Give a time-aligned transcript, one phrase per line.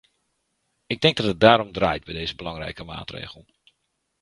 [0.85, 3.45] Ik denkt dat het daarom draait bij deze belangrijke maatregel.